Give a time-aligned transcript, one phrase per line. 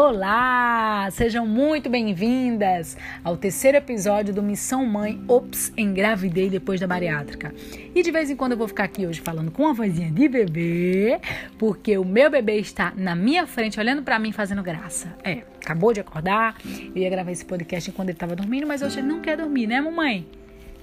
[0.00, 1.08] Olá!
[1.10, 7.52] Sejam muito bem-vindas ao terceiro episódio do Missão Mãe Ops, engravidei depois da bariátrica.
[7.92, 10.28] E de vez em quando eu vou ficar aqui hoje falando com uma vozinha de
[10.28, 11.20] bebê,
[11.58, 15.16] porque o meu bebê está na minha frente olhando para mim fazendo graça.
[15.24, 16.56] É, acabou de acordar,
[16.94, 19.66] eu ia gravar esse podcast enquanto ele estava dormindo, mas hoje ele não quer dormir,
[19.66, 20.24] né, mamãe?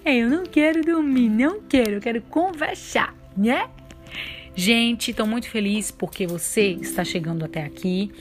[0.04, 3.70] É, eu não quero dormir, não quero, eu quero conversar, né?
[4.54, 8.11] Gente, estou muito feliz porque você está chegando até aqui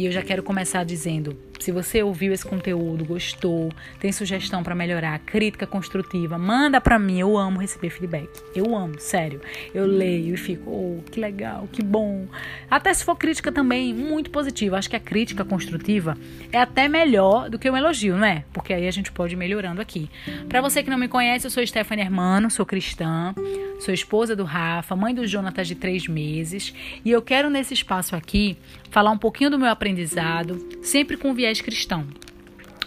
[0.00, 4.74] e eu já quero começar dizendo se você ouviu esse conteúdo, gostou, tem sugestão para
[4.74, 7.20] melhorar, crítica construtiva, manda para mim.
[7.20, 8.28] Eu amo receber feedback.
[8.54, 9.40] Eu amo, sério.
[9.74, 12.26] Eu leio e fico, oh, que legal, que bom.
[12.70, 14.78] Até se for crítica também, muito positiva.
[14.78, 16.16] Acho que a crítica construtiva
[16.50, 18.44] é até melhor do que o um elogio, não é?
[18.52, 20.10] Porque aí a gente pode ir melhorando aqui.
[20.48, 23.34] Para você que não me conhece, eu sou Stephanie Hermano, sou cristã,
[23.80, 28.16] sou esposa do Rafa, mãe do Jonatas de três meses, e eu quero nesse espaço
[28.16, 28.56] aqui
[28.90, 32.06] falar um pouquinho do meu aprendizado, sempre com viés viés cristão.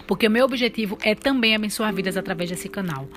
[0.08, 3.08] Porque o meu objetivo é também abençoar vidas através desse canal.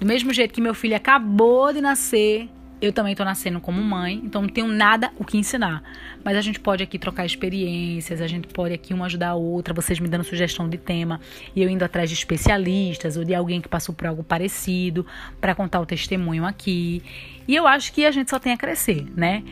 [0.00, 2.48] Do mesmo jeito que meu filho acabou de nascer,
[2.80, 5.82] eu também estou nascendo como mãe, então não tenho nada o que ensinar.
[6.24, 9.74] Mas a gente pode aqui trocar experiências, a gente pode aqui uma ajudar a outra,
[9.74, 11.20] vocês me dando sugestão de tema
[11.54, 15.06] e eu indo atrás de especialistas ou de alguém que passou por algo parecido
[15.40, 17.02] para contar o testemunho aqui.
[17.46, 19.42] E eu acho que a gente só tem a crescer, né?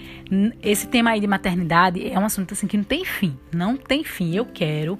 [0.62, 4.04] Esse tema aí de maternidade é um assunto assim que não tem fim, não tem
[4.04, 4.34] fim.
[4.34, 4.98] Eu quero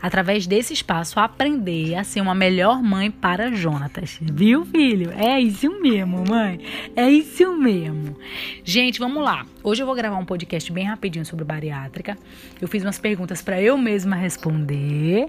[0.00, 4.18] através desse espaço, aprender a ser uma melhor mãe para Jonatas.
[4.20, 5.12] Viu, filho?
[5.12, 6.60] É isso mesmo, mãe.
[6.96, 8.16] É isso mesmo.
[8.64, 9.46] Gente, vamos lá.
[9.62, 12.16] Hoje eu vou gravar um podcast bem rapidinho sobre bariátrica.
[12.60, 15.28] Eu fiz umas perguntas para eu mesma responder.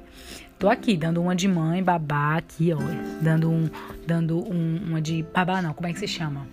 [0.58, 2.78] Tô aqui dando uma de mãe, babá aqui, ó,
[3.20, 3.68] dando um
[4.06, 6.48] dando um, uma de babá não, como é que se chama?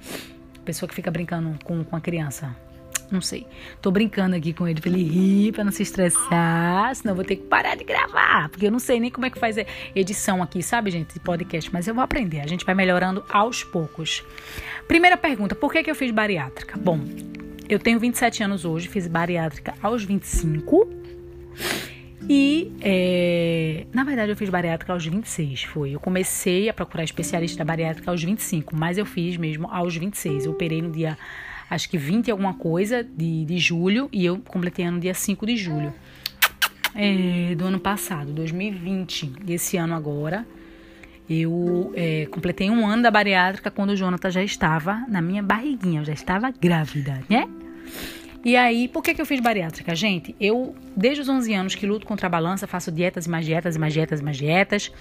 [0.64, 2.56] Pessoa que fica brincando com, com a criança.
[3.10, 3.46] Não sei.
[3.80, 6.94] Tô brincando aqui com ele pra ele rir, pra não se estressar.
[6.94, 8.48] Senão eu vou ter que parar de gravar.
[8.50, 9.56] Porque eu não sei nem como é que faz
[9.94, 11.14] edição aqui, sabe, gente?
[11.14, 11.72] De podcast.
[11.72, 12.41] Mas eu vou aprender.
[12.41, 14.22] A gente vai melhorando aos poucos.
[14.86, 16.78] Primeira pergunta: por que, que eu fiz bariátrica?
[16.78, 17.00] Bom,
[17.68, 20.88] eu tenho 27 anos hoje, fiz bariátrica aos 25.
[22.30, 25.92] E, é, na verdade, eu fiz bariátrica aos 26, foi.
[25.92, 30.44] Eu comecei a procurar especialista bariátrica aos 25, mas eu fiz mesmo aos 26.
[30.44, 31.16] Eu operei no dia
[31.68, 35.46] acho que 20 e alguma coisa de, de julho e eu completei no dia 5
[35.46, 35.92] de julho
[36.94, 39.32] é, do ano passado, 2020.
[39.46, 40.46] E esse ano agora
[41.28, 46.00] eu é, completei um ano da bariátrica quando o Jonathan já estava na minha barriguinha,
[46.00, 47.46] eu já estava grávida, né?
[48.44, 49.94] E aí, por que, que eu fiz bariátrica?
[49.94, 53.44] Gente, eu, desde os 11 anos que luto contra a balança, faço dietas e mais
[53.44, 54.92] dietas e mais dietas e mais dietas.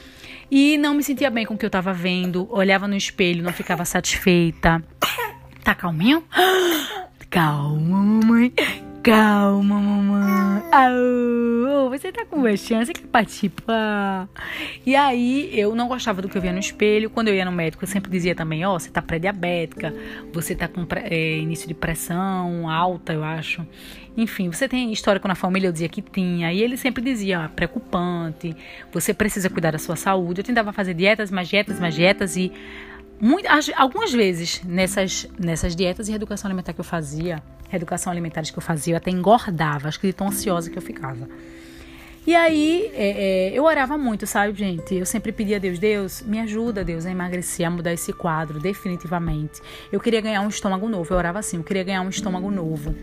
[0.50, 2.48] E não me sentia bem com o que eu estava vendo.
[2.52, 4.84] Olhava no espelho, não ficava satisfeita.
[5.68, 6.24] Tá calminho?
[7.30, 8.54] Calma, mamãe.
[9.04, 10.64] Calma, mamãe.
[11.68, 14.30] Oh, você tá conversando, você quer participar?
[14.86, 17.10] E aí, eu não gostava do que eu via no espelho.
[17.10, 19.94] Quando eu ia no médico, eu sempre dizia também: Ó, oh, você tá pré-diabética,
[20.32, 23.68] você tá com é, início de pressão alta, eu acho.
[24.16, 26.54] Enfim, você tem histórico na família, eu dizia que tinha.
[26.54, 28.56] E ele sempre dizia: ah, preocupante,
[28.94, 30.40] você precisa cuidar da sua saúde.
[30.40, 32.54] Eu tentava fazer dietas, mais dietas, mais dietas e
[33.20, 38.58] Muitas, algumas vezes nessas, nessas dietas e reeducação alimentar que eu fazia, reeducação alimentares que
[38.58, 41.28] eu fazia, eu até engordava, acho que de tão ansiosa que eu ficava.
[42.28, 44.94] E aí é, é, eu orava muito, sabe, gente?
[44.94, 48.60] Eu sempre pedia a Deus, Deus, me ajuda, Deus, a emagrecer, a mudar esse quadro,
[48.60, 49.62] definitivamente.
[49.90, 52.94] Eu queria ganhar um estômago novo, eu orava assim, eu queria ganhar um estômago novo.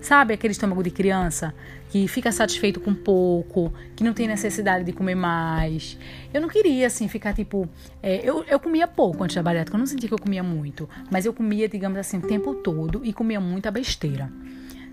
[0.00, 1.54] Sabe aquele estômago de criança
[1.90, 5.98] que fica satisfeito com pouco, que não tem necessidade de comer mais?
[6.32, 7.68] Eu não queria, assim, ficar tipo.
[8.02, 10.88] É, eu, eu comia pouco antes da bariátrica, eu não sentia que eu comia muito,
[11.10, 14.32] mas eu comia, digamos assim, o tempo todo e comia muita besteira.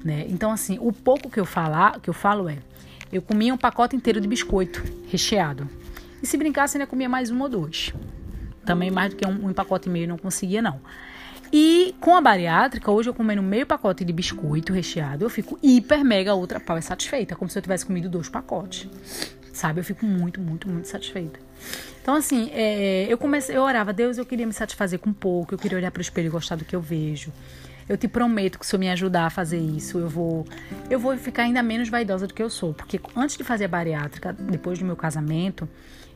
[0.04, 0.26] Né?
[0.28, 2.58] Então, assim, o pouco que eu, falar, que eu falo é:
[3.12, 5.70] eu comia um pacote inteiro de biscoito recheado.
[6.22, 7.94] E se brincasse, ainda comia mais um ou dois.
[8.66, 10.82] Também mais do que um, um pacote e meio não conseguia, não.
[11.52, 16.04] E com a bariátrica, hoje eu comendo meio pacote de biscoito recheado, eu fico hiper,
[16.04, 18.90] mega, ultra pau satisfeita, como se eu tivesse comido dois pacotes.
[19.54, 19.80] Sabe?
[19.80, 21.40] Eu fico muito, muito, muito satisfeita.
[22.02, 25.58] Então, assim, é, eu comecei, eu orava, Deus, eu queria me satisfazer com pouco, eu
[25.58, 27.32] queria olhar para o espelho e gostar do que eu vejo.
[27.88, 30.46] Eu te prometo que se eu me ajudar a fazer isso, eu vou,
[30.90, 32.74] eu vou ficar ainda menos vaidosa do que eu sou.
[32.74, 35.68] Porque antes de fazer a bariátrica, depois do meu casamento,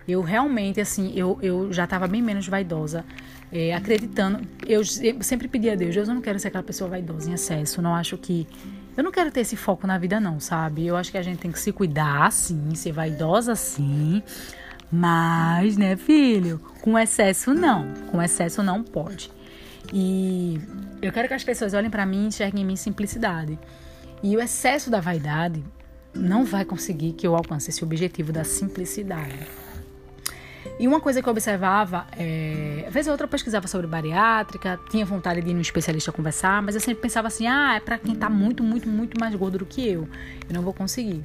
[0.08, 3.06] eu realmente, assim, eu, eu já estava bem menos vaidosa,
[3.52, 4.42] é, acreditando.
[4.68, 7.82] Eu, sempre pedi a Deus, Deus, eu não quero ser aquela pessoa vaidosa em excesso,
[7.82, 8.48] não acho que.
[8.98, 10.86] Eu não quero ter esse foco na vida, não, sabe?
[10.86, 14.22] Eu acho que a gente tem que se cuidar, sim, ser vaidosa, sim.
[14.92, 17.88] Mas, né, filho, com excesso não.
[18.12, 19.32] Com excesso não pode.
[19.94, 20.60] E
[21.02, 23.60] eu quero que as pessoas olhem para mim e enxerguem em mim simplicidade.
[24.24, 25.64] E o excesso da vaidade
[26.14, 29.48] não vai conseguir que eu alcance esse objetivo da simplicidade.
[30.80, 35.42] E uma coisa que eu observava, é, às vezes outra pesquisava sobre bariátrica, tinha vontade
[35.42, 38.30] de ir no especialista conversar, mas eu sempre pensava assim: ah, é para quem tá
[38.30, 40.08] muito, muito, muito mais gordo do que eu.
[40.48, 41.24] Eu não vou conseguir.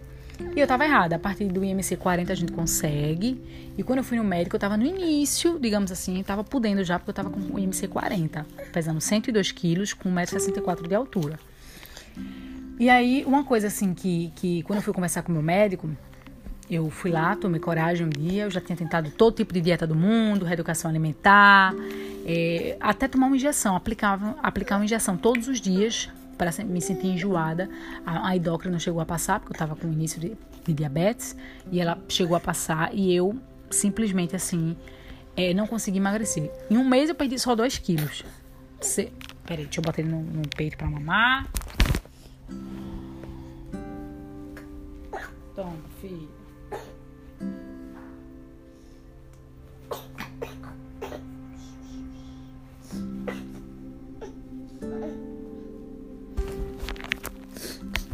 [0.54, 1.16] E eu tava errada.
[1.16, 3.40] A partir do IMC 40 a gente consegue.
[3.76, 6.98] E quando eu fui no médico, eu tava no início, digamos assim, tava podendo já,
[6.98, 11.38] porque eu tava com o IMC 40, pesando 102 quilos, com 1,64m de altura.
[12.78, 15.90] E aí, uma coisa assim que, que quando eu fui conversar com o meu médico,
[16.70, 19.86] eu fui lá, tomei coragem um dia, eu já tinha tentado todo tipo de dieta
[19.86, 21.74] do mundo, reeducação alimentar,
[22.26, 27.08] é, até tomar uma injeção, aplicava, aplicar uma injeção todos os dias para me sentir
[27.08, 27.68] enjoada.
[28.04, 31.36] A, a endócrina chegou a passar, porque eu estava com início de, de, diabetes,
[31.70, 33.36] e ela chegou a passar e eu
[33.70, 34.76] simplesmente assim
[35.36, 36.50] é, não consegui emagrecer.
[36.70, 38.24] Em um mês eu perdi só 2 quilos.
[38.80, 39.12] Cê,
[39.44, 41.50] peraí, deixa eu botar ele no, no peito para mamar.
[45.54, 46.35] Toma, filho.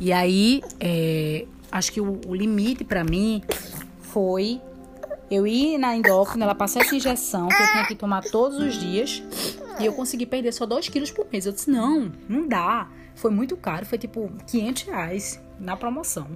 [0.03, 3.41] E aí, é, acho que o, o limite para mim
[4.01, 4.61] foi
[5.31, 8.75] eu ir na endócrina, ela passar essa injeção que eu tinha que tomar todos os
[8.75, 9.23] dias
[9.79, 11.47] e eu consegui perder só 2 quilos por mês.
[11.47, 12.91] Eu disse, não, não dá.
[13.15, 16.27] Foi muito caro, foi tipo 500 reais na promoção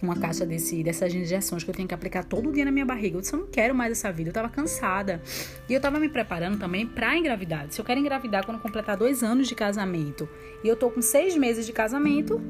[0.00, 3.16] uma caixa desse, dessas injeções que eu tenho que aplicar todo dia na minha barriga.
[3.16, 5.20] Eu disse, eu não quero mais essa vida, eu tava cansada.
[5.68, 7.66] E eu tava me preparando também pra engravidar.
[7.70, 10.28] Se eu quero engravidar quando completar dois anos de casamento,
[10.62, 12.40] e eu tô com seis meses de casamento,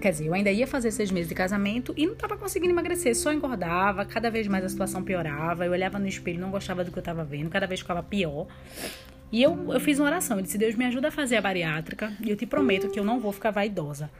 [0.00, 3.16] quer dizer, eu ainda ia fazer seis meses de casamento e não tava conseguindo emagrecer,
[3.16, 5.64] só engordava, cada vez mais a situação piorava.
[5.64, 8.46] Eu olhava no espelho, não gostava do que eu tava vendo, cada vez ficava pior.
[9.30, 12.12] E eu, eu fiz uma oração, eu disse, Deus me ajuda a fazer a bariátrica
[12.20, 14.10] e eu te prometo que eu não vou ficar vaidosa.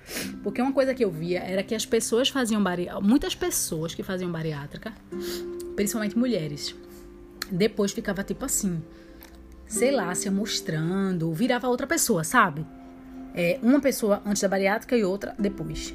[0.43, 4.03] Porque uma coisa que eu via era que as pessoas faziam bariátrica, muitas pessoas que
[4.03, 4.93] faziam bariátrica,
[5.75, 6.75] principalmente mulheres,
[7.51, 8.83] depois ficava tipo assim,
[9.67, 12.67] sei lá, se mostrando, virava outra pessoa, sabe?
[13.35, 15.95] É, uma pessoa antes da bariátrica e outra depois.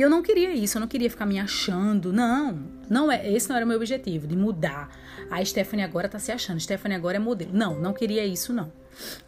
[0.00, 2.10] E eu não queria isso, eu não queria ficar me achando.
[2.10, 2.58] Não,
[2.88, 4.88] não é, esse não era o meu objetivo, de mudar.
[5.30, 7.50] A Stephanie agora tá se achando, Stephanie agora é modelo.
[7.52, 8.72] Não, não queria isso, não.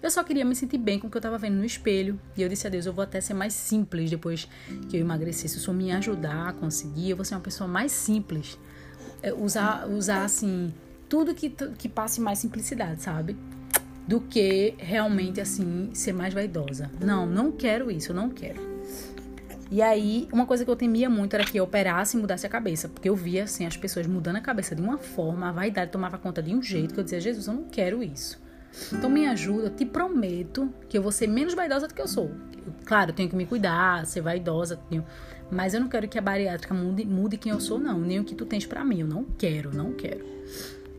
[0.02, 2.18] Eu só queria me sentir bem com o que eu tava vendo no espelho.
[2.34, 4.48] E eu disse a Deus, eu vou até ser mais simples depois
[4.88, 5.50] que eu emagrecer.
[5.50, 8.58] Se o Senhor me ajudar a conseguir, eu vou ser uma pessoa mais simples.
[9.22, 10.72] É, usar, usar assim,
[11.06, 13.36] tudo que, que passe mais simplicidade, sabe?
[14.08, 16.90] Do que realmente, assim, ser mais vaidosa.
[16.98, 18.71] Não, não quero isso, eu não quero.
[19.72, 22.48] E aí, uma coisa que eu temia muito era que eu operasse e mudasse a
[22.50, 25.90] cabeça, porque eu via assim as pessoas mudando a cabeça de uma forma, a vaidade
[25.90, 28.38] tomava conta de um jeito que eu dizia: "Jesus, eu não quero isso".
[28.92, 32.30] Então me ajuda, te prometo que eu vou ser menos vaidosa do que eu sou.
[32.84, 35.06] Claro, eu tenho que me cuidar, ser vaidosa, tenho,
[35.50, 38.24] mas eu não quero que a bariátrica mude, mude quem eu sou não, nem o
[38.24, 39.00] que tu tens para mim.
[39.00, 40.22] Eu não quero, não quero.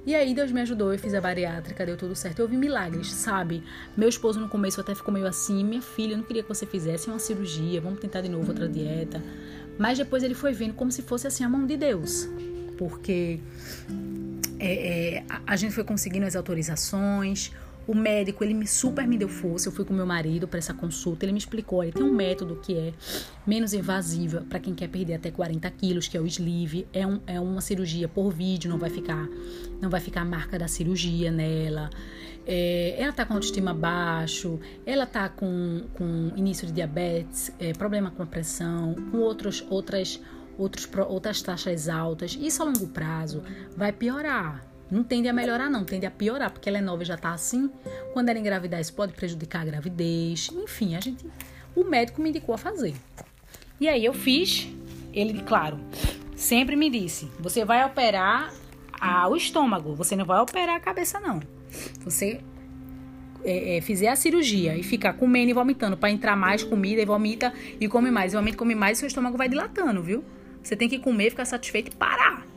[0.06, 2.40] E aí Deus me ajudou, eu fiz a bariátrica, deu tudo certo.
[2.40, 3.64] Eu vi milagres, sabe?
[3.96, 6.66] Meu esposo no começo até ficou meio assim, minha filha, eu não queria que você
[6.66, 9.24] fizesse uma cirurgia, vamos tentar de novo outra dieta.
[9.78, 12.28] Mas depois ele foi vendo como se fosse assim a mão de Deus.
[12.78, 13.40] Porque
[14.60, 17.52] é, é, a gente foi conseguindo as autorizações,
[17.86, 19.68] o médico, ele me super me deu força.
[19.68, 21.26] Eu fui com meu marido para essa consulta.
[21.26, 22.94] Ele me explicou: olha, tem um método que é
[23.46, 26.88] menos invasiva para quem quer perder até 40 quilos, que é o sleeve.
[26.94, 29.28] É, um, é uma cirurgia por vídeo, não vai ficar,
[29.82, 31.90] não vai ficar a marca da cirurgia nela.
[32.46, 38.12] É, ela tá com autoestima baixo, ela tá com, com início de diabetes, é, problema
[38.12, 40.20] com pressão, com outros, outras,
[40.58, 42.38] outros, outras taxas altas.
[42.40, 43.44] Isso a longo prazo
[43.78, 47.06] vai piorar não tende a melhorar, não, tende a piorar, porque ela é nova e
[47.06, 47.70] já tá assim.
[48.14, 50.50] Quando ela engravidar, isso pode prejudicar a gravidez.
[50.54, 51.26] Enfim, a gente.
[51.76, 52.94] O médico me indicou a fazer.
[53.80, 54.68] E aí eu fiz.
[55.12, 55.80] Ele, claro,
[56.36, 58.54] sempre me disse: você vai operar
[59.30, 61.42] o estômago, você não vai operar a cabeça, não.
[62.02, 62.40] Você
[63.44, 67.06] é, é, fizer a cirurgia e ficar comendo e vomitando para entrar mais comida e
[67.06, 70.24] vomita e come mais, e vomita e come mais, seu estômago vai dilatando, viu?
[70.62, 72.53] Você tem que comer, ficar satisfeito e parar.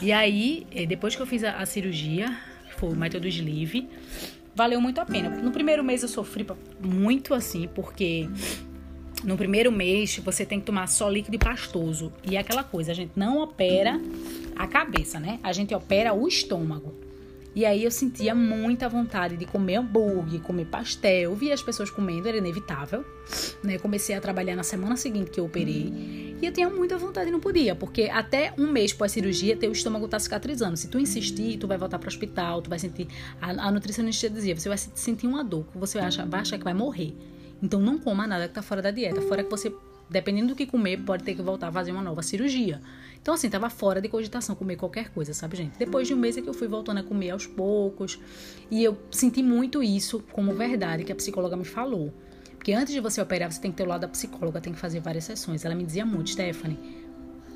[0.00, 2.36] E aí, eh, depois que eu fiz a, a cirurgia,
[2.68, 3.88] que foi o método sleeve,
[4.54, 5.30] valeu muito a pena.
[5.30, 6.46] No primeiro mês eu sofri
[6.80, 8.28] muito assim, porque
[9.24, 12.12] no primeiro mês você tem que tomar só líquido pastoso.
[12.24, 14.00] E é aquela coisa, a gente não opera
[14.54, 15.38] a cabeça, né?
[15.42, 16.94] A gente opera o estômago.
[17.54, 21.34] E aí eu sentia muita vontade de comer hambúrguer, comer pastel.
[21.34, 23.02] via as pessoas comendo, era inevitável.
[23.64, 23.78] Né?
[23.78, 26.25] Comecei a trabalhar na semana seguinte que eu operei.
[26.40, 29.72] E eu tinha muita vontade e não podia, porque até um mês pós cirurgia, teu
[29.72, 30.76] estômago tá cicatrizando.
[30.76, 33.08] Se tu insistir, tu vai voltar para o hospital, tu vai sentir.
[33.40, 36.74] A, a nutricionista dizia, você vai sentir uma dor, você acha, vai achar que vai
[36.74, 37.14] morrer.
[37.62, 39.72] Então não coma nada que tá fora da dieta, fora que você
[40.08, 42.80] dependendo do que comer, pode ter que voltar a fazer uma nova cirurgia.
[43.20, 45.76] Então, assim, tava fora de cogitação comer qualquer coisa, sabe, gente?
[45.78, 48.18] Depois de um mês é que eu fui voltando a comer aos poucos.
[48.70, 52.12] E eu senti muito isso como verdade que a psicóloga me falou.
[52.66, 54.78] Porque antes de você operar, você tem que ter o lado da psicóloga, tem que
[54.80, 55.64] fazer várias sessões.
[55.64, 56.76] Ela me dizia muito, Stephanie,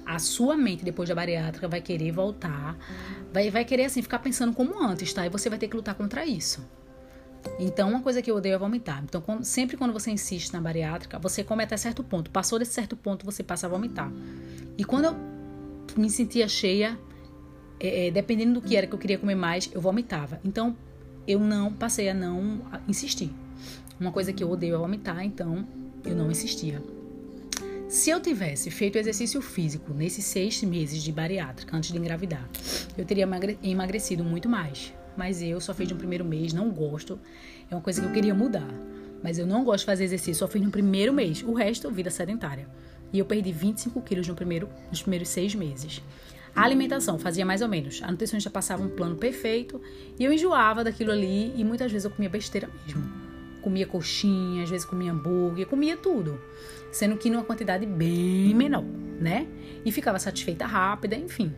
[0.07, 2.79] a sua mente depois da bariátrica vai querer voltar,
[3.33, 5.27] vai, vai querer assim ficar pensando como antes, tá?
[5.27, 6.65] E você vai ter que lutar contra isso.
[7.59, 9.03] Então, uma coisa que eu odeio é vomitar.
[9.03, 12.31] Então, quando, sempre quando você insiste na bariátrica, você come até certo ponto.
[12.31, 14.13] Passou desse certo ponto, você passa a vomitar.
[14.79, 15.17] E quando eu
[15.97, 16.97] me sentia cheia,
[17.81, 20.41] é, é, dependendo do que era que eu queria comer mais, eu vomitava.
[20.45, 20.77] Então,
[21.27, 23.35] eu não passei a não insistir.
[24.01, 25.69] Uma coisa que eu odeio é vomitar, então
[26.05, 26.83] eu não insistia.
[27.89, 32.49] Se eu tivesse feito exercício físico nesses seis meses de bariátrica antes de engravidar,
[32.97, 33.29] eu teria
[33.63, 37.19] emagrecido muito mais mas eu só fiz no primeiro mês, não gosto.
[37.71, 38.69] É uma coisa que eu queria mudar.
[39.23, 41.43] Mas eu não gosto de fazer exercício, só fiz no primeiro mês.
[41.43, 42.67] O resto, vida sedentária.
[43.13, 46.03] E eu perdi 25 quilos no primeiro, nos primeiros seis meses.
[46.55, 48.03] A alimentação fazia mais ou menos.
[48.03, 49.81] A nutricionista passava um plano perfeito
[50.19, 53.20] e eu enjoava daquilo ali e muitas vezes eu comia besteira mesmo.
[53.61, 56.41] Comia coxinha, às vezes comia hambúrguer, comia tudo.
[56.93, 58.85] Sendo que numa quantidade bem menor,
[59.21, 59.47] né?
[59.85, 61.53] E ficava satisfeita rápida, enfim.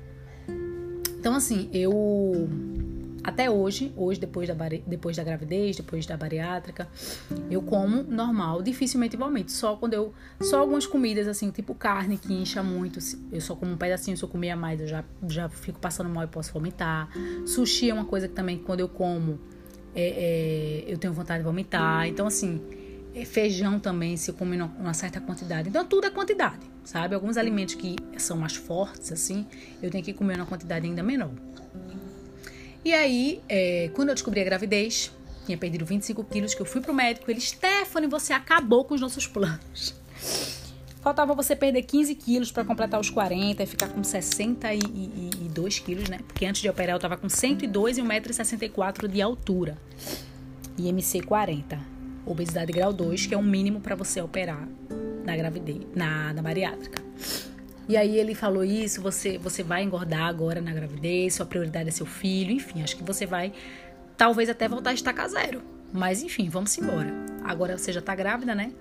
[1.18, 2.48] Então, assim, eu
[3.24, 4.54] até hoje, hoje depois da,
[4.86, 6.88] depois da gravidez, depois da bariátrica,
[7.48, 9.52] eu como normal, dificilmente vomito.
[9.52, 10.12] Só quando eu.
[10.40, 12.98] Só algumas comidas, assim, tipo carne que incha muito.
[13.30, 16.24] Eu só como um pedacinho, se eu comer mais, eu já, já fico passando mal
[16.24, 17.08] e posso vomitar.
[17.46, 19.38] Sushi é uma coisa que também, quando eu como,
[19.94, 22.06] é, é, eu tenho vontade de vomitar.
[22.06, 22.60] Então, assim,
[23.14, 25.68] é feijão também, se eu comer uma certa quantidade.
[25.68, 27.14] Então, tudo é quantidade, sabe?
[27.14, 29.46] Alguns alimentos que são mais fortes, assim,
[29.82, 31.30] eu tenho que comer uma quantidade ainda menor.
[32.84, 35.12] E aí, é, quando eu descobri a gravidez,
[35.46, 39.00] tinha perdido 25 quilos, que eu fui pro médico, ele, Stephanie, você acabou com os
[39.00, 39.94] nossos planos.
[41.02, 46.20] Faltava você perder 15 quilos para completar os 40 e ficar com 62 quilos, né?
[46.28, 49.76] Porque antes de operar eu tava com 102 e 1,64m de altura.
[50.78, 51.78] IMC 40.
[52.24, 54.68] Obesidade grau 2, que é o mínimo para você operar
[55.24, 57.02] na gravidez, na, na bariátrica.
[57.88, 61.92] E aí ele falou isso, você você vai engordar agora na gravidez, sua prioridade é
[61.92, 63.52] seu filho, enfim, acho que você vai
[64.16, 65.62] talvez até voltar a estacar zero.
[65.92, 67.12] Mas enfim, vamos embora.
[67.42, 68.72] Agora você já tá grávida, né?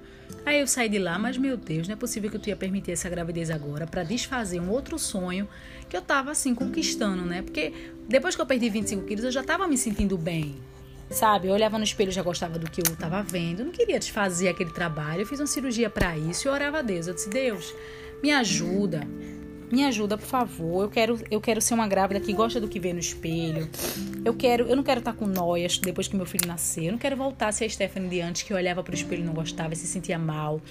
[0.45, 2.91] Aí eu saí de lá, mas meu Deus, não é possível que eu ia permitir
[2.91, 5.47] essa gravidez agora para desfazer um outro sonho
[5.87, 7.41] que eu tava assim conquistando, né?
[7.41, 7.73] Porque
[8.07, 10.55] depois que eu perdi 25 quilos, eu já tava me sentindo bem.
[11.11, 14.47] Sabe, eu olhava no espelho, já gostava do que eu tava vendo, não queria desfazer
[14.47, 15.21] aquele trabalho.
[15.21, 17.05] Eu fiz uma cirurgia para isso e orava a Deus.
[17.05, 17.75] Eu disse: Deus,
[18.23, 19.05] me ajuda.
[19.71, 20.83] Me ajuda, por favor.
[20.83, 23.69] Eu quero, eu quero ser uma grávida que gosta do que vê no espelho.
[24.25, 26.85] Eu quero, eu não quero estar com noias depois que meu filho nascer.
[26.85, 29.21] Eu não quero voltar a ser a Stephanie de antes que olhava para o espelho
[29.21, 30.61] e não gostava, se sentia mal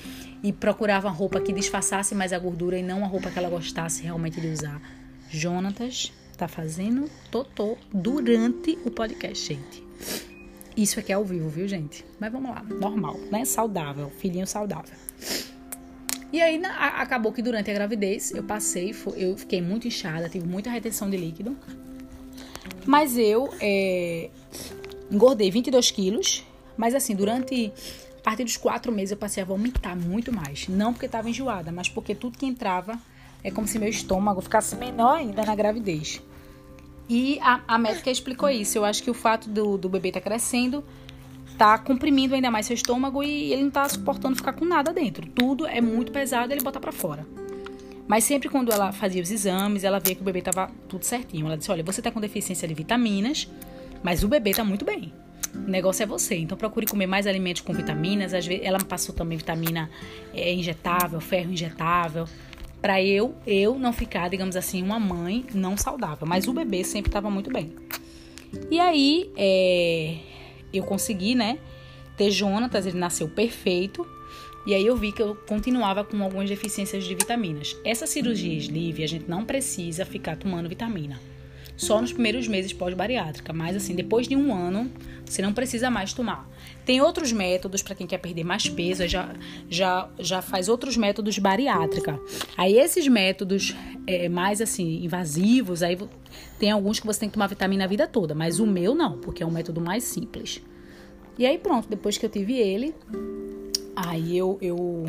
[0.43, 3.49] e procurava uma roupa que disfarçasse mais a gordura e não uma roupa que ela
[3.49, 4.81] gostasse realmente de usar.
[5.31, 9.85] Jonatas tá fazendo totô durante o podcast, gente.
[10.77, 12.05] Isso aqui é ao vivo, viu, gente?
[12.19, 13.45] Mas vamos lá, normal, né?
[13.45, 14.95] Saudável, filhinho saudável.
[16.33, 20.47] E aí na, acabou que durante a gravidez eu passei, eu fiquei muito inchada, tive
[20.47, 21.57] muita retenção de líquido.
[22.87, 24.31] Mas eu é,
[25.11, 26.45] engordei 22 quilos.
[26.77, 27.73] Mas assim, durante
[28.19, 30.69] a partir dos quatro meses eu passei a vomitar muito mais.
[30.69, 32.99] Não porque estava enjoada, mas porque tudo que entrava
[33.43, 36.23] é como se meu estômago ficasse menor ainda na gravidez.
[37.09, 38.79] E a, a médica explicou isso.
[38.79, 40.85] Eu acho que o fato do, do bebê estar tá crescendo
[41.61, 45.27] tá comprimindo ainda mais seu estômago e ele não tá suportando ficar com nada dentro.
[45.27, 47.27] Tudo é muito pesado, ele bota para fora.
[48.09, 51.45] Mas sempre quando ela fazia os exames, ela via que o bebê tava tudo certinho.
[51.45, 53.47] Ela disse: "Olha, você tá com deficiência de vitaminas,
[54.03, 55.13] mas o bebê tá muito bem.
[55.55, 56.35] O negócio é você.
[56.35, 58.33] Então procure comer mais alimentos com vitaminas.
[58.33, 59.91] Às vezes ela me passou também vitamina
[60.33, 62.25] é, injetável, ferro injetável,
[62.81, 66.27] para eu eu não ficar, digamos assim, uma mãe não saudável.
[66.27, 67.75] Mas o bebê sempre estava muito bem.
[68.71, 70.30] E aí, é,
[70.73, 71.59] eu consegui, né,
[72.17, 74.07] ter Jonatas, ele nasceu perfeito.
[74.67, 77.75] E aí eu vi que eu continuava com algumas deficiências de vitaminas.
[77.83, 81.19] Essa cirurgia sleeve, a gente não precisa ficar tomando vitamina.
[81.79, 84.91] Só nos primeiros meses pós-bariátrica, mas assim, depois de um ano,
[85.25, 86.47] você não precisa mais tomar.
[86.85, 89.35] Tem outros métodos para quem quer perder mais peso, já,
[89.69, 92.19] já, já faz outros métodos de bariátrica.
[92.57, 95.99] Aí esses métodos é, mais assim, invasivos, aí
[96.59, 99.19] tem alguns que você tem que tomar vitamina a vida toda, mas o meu não,
[99.19, 100.63] porque é um método mais simples.
[101.39, 102.95] E aí pronto, depois que eu tive ele,
[103.95, 105.07] aí eu, eu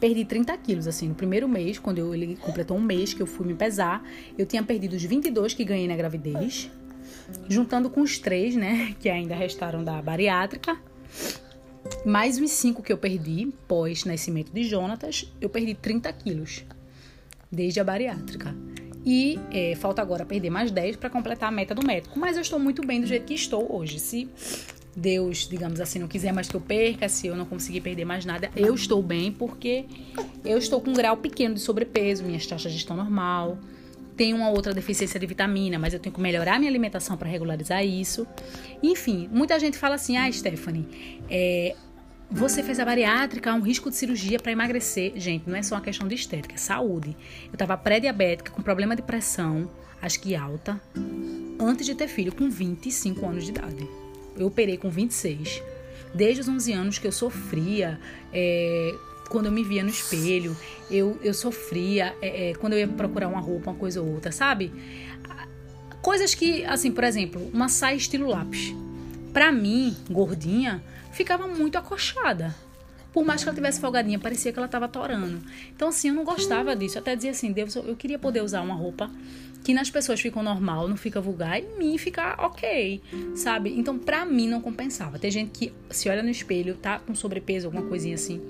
[0.00, 3.26] perdi 30 quilos, assim, no primeiro mês, quando eu, ele completou um mês que eu
[3.26, 4.02] fui me pesar,
[4.38, 6.70] eu tinha perdido os 22 que ganhei na gravidez,
[7.48, 10.78] juntando com os três, né, que ainda restaram da bariátrica,
[12.04, 16.64] Mais os 5 que eu perdi pós-nascimento de Jonatas, eu perdi 30 quilos
[17.50, 18.54] desde a bariátrica.
[19.04, 22.18] E é, falta agora perder mais 10 para completar a meta do médico.
[22.18, 23.98] Mas eu estou muito bem do jeito que estou hoje.
[23.98, 24.28] Se
[24.94, 28.24] Deus, digamos assim, não quiser mais que eu perca, se eu não conseguir perder mais
[28.24, 29.86] nada, eu estou bem porque
[30.44, 33.58] eu estou com um grau pequeno de sobrepeso, minhas taxas estão normal.
[34.20, 37.82] Tenho uma outra deficiência de vitamina, mas eu tenho que melhorar minha alimentação para regularizar
[37.82, 38.26] isso.
[38.82, 40.86] Enfim, muita gente fala assim: ah, Stephanie,
[41.30, 41.74] é,
[42.30, 45.14] você fez a bariátrica, há um risco de cirurgia para emagrecer.
[45.16, 47.16] Gente, não é só uma questão de estética, é saúde.
[47.46, 49.70] Eu estava pré-diabética, com problema de pressão,
[50.02, 50.78] acho que alta,
[51.58, 53.88] antes de ter filho, com 25 anos de idade.
[54.36, 55.62] Eu operei com 26.
[56.14, 57.98] Desde os 11 anos que eu sofria,
[58.34, 58.94] é,
[59.30, 60.54] quando eu me via no espelho,
[60.90, 64.32] eu, eu sofria é, é, quando eu ia procurar uma roupa, uma coisa ou outra,
[64.32, 64.72] sabe?
[66.02, 68.74] Coisas que, assim, por exemplo, uma saia estilo lápis.
[69.32, 70.82] Pra mim, gordinha,
[71.12, 72.54] ficava muito acochada.
[73.12, 75.40] Por mais que ela tivesse folgadinha, parecia que ela estava torando.
[75.74, 76.98] Então, assim, eu não gostava disso.
[76.98, 79.10] Eu até dizia assim, Deus, eu queria poder usar uma roupa
[79.62, 83.00] que nas pessoas fica normal, não fica vulgar, e em mim fica ok,
[83.34, 83.78] sabe?
[83.78, 85.18] Então, pra mim, não compensava.
[85.18, 88.40] Tem gente que se olha no espelho, tá com sobrepeso, alguma coisinha assim,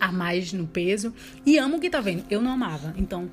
[0.00, 1.12] a mais no peso,
[1.44, 2.24] e ama o que tá vendo.
[2.30, 2.94] Eu não amava.
[2.96, 3.30] Então,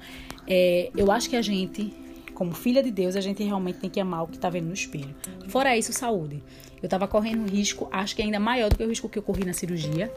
[0.47, 1.93] é, eu acho que a gente
[2.35, 4.73] como filha de Deus, a gente realmente tem que amar o que está vendo no
[4.73, 5.15] espelho.
[5.47, 6.43] Fora isso, saúde.
[6.81, 9.45] Eu estava correndo risco, acho que ainda maior do que o risco que eu corri
[9.45, 10.13] na cirurgia,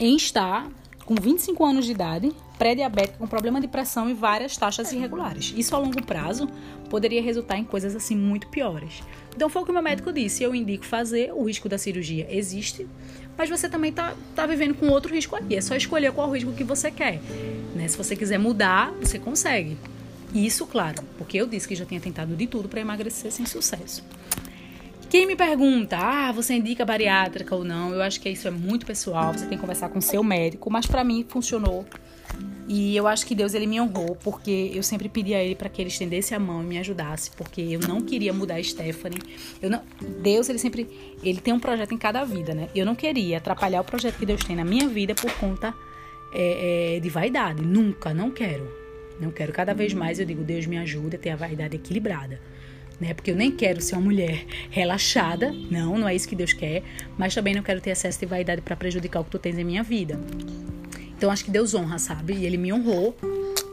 [0.00, 0.68] em estar
[1.06, 5.54] com 25 anos de idade, pré-diabética, com problema de pressão e várias taxas irregulares.
[5.56, 6.48] Isso a longo prazo
[6.90, 9.02] poderia resultar em coisas assim muito piores.
[9.34, 10.42] Então foi o que o meu médico disse.
[10.42, 12.86] Eu indico fazer, o risco da cirurgia existe,
[13.36, 15.56] mas você também está tá vivendo com outro risco aí.
[15.56, 17.20] É só escolher qual risco que você quer.
[17.74, 17.88] Né?
[17.88, 19.76] Se você quiser mudar, você consegue.
[20.34, 24.02] Isso, claro, porque eu disse que já tinha tentado de tudo para emagrecer sem sucesso.
[25.10, 27.92] Quem me pergunta, ah, você indica bariátrica ou não?
[27.92, 30.86] Eu acho que isso é muito pessoal, você tem que conversar com seu médico, mas
[30.86, 31.84] para mim funcionou.
[32.74, 35.68] E eu acho que Deus ele me honrou, porque eu sempre pedi a ele para
[35.68, 39.18] que ele estendesse a mão e me ajudasse, porque eu não queria mudar a Stephanie.
[39.60, 39.82] Eu não,
[40.22, 40.88] Deus ele sempre
[41.22, 42.70] ele tem um projeto em cada vida, né?
[42.74, 45.74] Eu não queria atrapalhar o projeto que Deus tem na minha vida por conta
[46.32, 47.60] é, é, de vaidade.
[47.60, 48.66] Nunca, não quero.
[49.20, 52.40] Não quero cada vez mais, eu digo, Deus me ajuda a ter a vaidade equilibrada.
[52.98, 53.12] Né?
[53.12, 56.82] Porque eu nem quero ser uma mulher relaxada, não, não é isso que Deus quer,
[57.18, 59.64] mas também não quero ter excesso de vaidade para prejudicar o que tu tens em
[59.64, 60.18] minha vida.
[61.22, 62.34] Então acho que Deus honra, sabe?
[62.34, 63.16] E ele me honrou.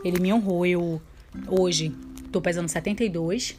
[0.05, 0.67] Ele me honrou.
[0.67, 1.01] Eu
[1.47, 1.91] hoje
[2.31, 3.57] tô pesando 72.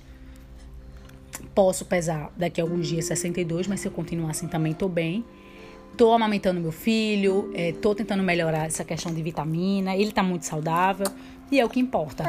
[1.52, 5.24] Posso pesar daqui a alguns dias 62, mas se eu continuar assim também tô bem.
[5.96, 9.96] Tô amamentando meu filho, é, tô tentando melhorar essa questão de vitamina.
[9.96, 11.08] Ele tá muito saudável.
[11.50, 12.22] E é o que importa.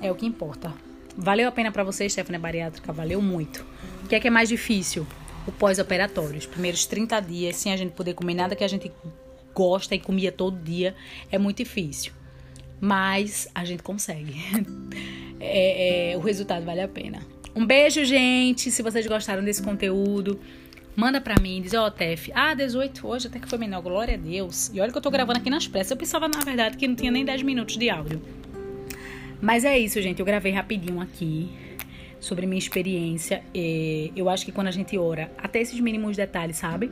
[0.00, 0.72] É o que importa.
[1.14, 2.90] Valeu a pena para você, Stephanie Bariátrica?
[2.90, 3.66] Valeu muito.
[4.02, 5.06] O que é que é mais difícil?
[5.46, 6.38] O pós-operatório.
[6.38, 8.90] Os primeiros 30 dias, sem a gente poder comer nada que a gente
[9.58, 10.94] gosta e comia todo dia,
[11.32, 12.12] é muito difícil.
[12.80, 14.34] Mas a gente consegue.
[15.40, 17.20] É, é, o resultado vale a pena.
[17.54, 18.72] Um beijo, gente.
[18.72, 20.40] Se vocês gostaram desse conteúdo,
[20.96, 24.14] manda pra mim, diz, ó, oh, Tef, ah, 18 hoje até que foi menor, glória
[24.14, 24.68] a Deus.
[24.74, 25.92] E olha que eu tô gravando aqui nas pressas.
[25.92, 28.20] Eu pensava, na verdade, que não tinha nem 10 minutos de áudio.
[29.40, 30.18] Mas é isso, gente.
[30.18, 31.48] Eu gravei rapidinho aqui
[32.18, 33.44] sobre minha experiência.
[33.54, 36.90] E eu acho que quando a gente ora, até esses mínimos detalhes, sabe?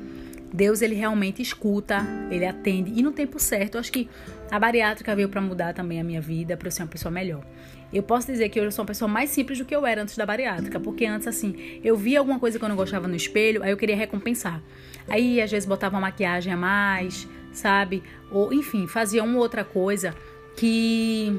[0.53, 2.93] Deus, ele realmente escuta, ele atende.
[2.95, 4.09] E no tempo certo, eu acho que
[4.51, 7.45] a bariátrica veio para mudar também a minha vida, para eu ser uma pessoa melhor.
[7.93, 10.03] Eu posso dizer que hoje eu sou uma pessoa mais simples do que eu era
[10.03, 13.15] antes da bariátrica, porque antes, assim, eu via alguma coisa que eu não gostava no
[13.15, 14.63] espelho, aí eu queria recompensar.
[15.09, 18.03] Aí, às vezes, botava uma maquiagem a mais, sabe?
[18.31, 20.15] Ou, enfim, fazia uma outra coisa
[20.57, 21.33] que.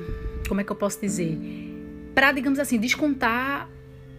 [0.47, 1.37] Como é que eu posso dizer?
[2.15, 3.69] Pra, digamos assim, descontar,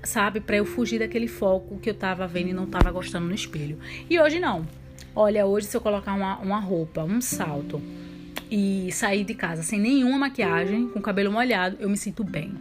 [0.02, 0.40] sabe?
[0.40, 3.78] Pra eu fugir daquele foco que eu tava vendo e não tava gostando no espelho.
[4.08, 4.66] E hoje não.
[5.14, 7.82] Olha, hoje se eu colocar uma, uma roupa, um salto
[8.50, 12.54] e sair de casa sem nenhuma maquiagem, com o cabelo molhado, eu me sinto bem.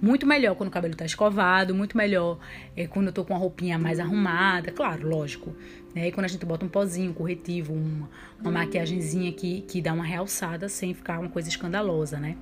[0.00, 2.38] Muito melhor quando o cabelo tá escovado, muito melhor
[2.76, 5.54] é, quando eu tô com a roupinha mais arrumada, claro, lógico.
[5.94, 6.08] Né?
[6.08, 9.92] E quando a gente bota um pozinho, um corretivo, uma, uma maquiagemzinha que, que dá
[9.92, 12.36] uma realçada sem ficar uma coisa escandalosa, né?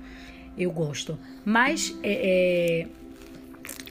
[0.57, 1.19] Eu gosto.
[1.45, 2.87] Mas é, é,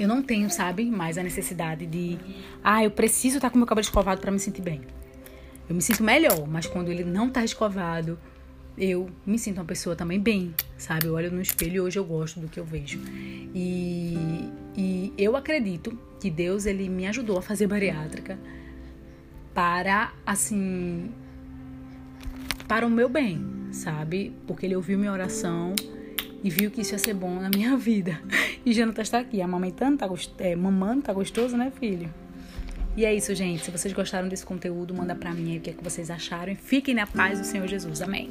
[0.01, 2.19] eu não tenho, sabe, mais a necessidade de.
[2.65, 4.81] Ah, eu preciso estar tá com meu cabelo escovado para me sentir bem.
[5.69, 8.19] Eu me sinto melhor, mas quando ele não tá escovado,
[8.79, 11.07] eu me sinto uma pessoa também bem, sabe?
[11.07, 12.99] Eu olho no espelho e hoje eu gosto do que eu vejo.
[13.55, 14.17] E,
[14.77, 18.39] e eu acredito que Deus ele me ajudou a fazer bariátrica
[19.55, 21.11] para assim
[22.67, 24.33] para o meu bem, sabe?
[24.47, 25.75] Porque ele ouviu minha oração
[26.43, 28.21] e viu que isso ia ser bom na minha vida.
[28.65, 30.33] E Jonathan está aqui, amamentando, tá gost...
[30.39, 32.13] é, mamando, tá gostoso, né, filho?
[32.97, 33.65] E é isso, gente.
[33.65, 36.53] Se vocês gostaram desse conteúdo, manda pra mim aí o que, é que vocês acharam.
[36.53, 38.03] E fiquem na paz do Senhor Jesus.
[38.03, 38.31] Amém.